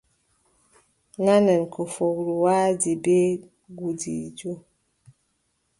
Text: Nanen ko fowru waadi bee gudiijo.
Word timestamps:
Nanen 1.23 1.61
ko 1.73 1.81
fowru 1.93 2.33
waadi 2.43 2.91
bee 3.03 3.29
gudiijo. 3.77 4.51